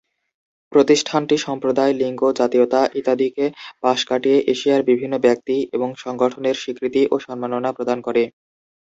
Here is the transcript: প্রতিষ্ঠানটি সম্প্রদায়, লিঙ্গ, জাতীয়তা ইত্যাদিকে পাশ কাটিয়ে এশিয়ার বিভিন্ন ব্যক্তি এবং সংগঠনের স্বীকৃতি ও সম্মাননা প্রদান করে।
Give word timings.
প্রতিষ্ঠানটি 0.71 1.35
সম্প্রদায়, 1.37 1.93
লিঙ্গ, 1.93 2.21
জাতীয়তা 2.39 2.81
ইত্যাদিকে 2.99 3.45
পাশ 3.81 3.99
কাটিয়ে 4.05 4.39
এশিয়ার 4.51 4.81
বিভিন্ন 4.83 5.15
ব্যক্তি 5.19 5.55
এবং 5.73 5.89
সংগঠনের 5.97 6.55
স্বীকৃতি 6.55 7.01
ও 7.11 7.25
সম্মাননা 7.25 7.69
প্রদান 7.77 7.99
করে। 8.01 8.23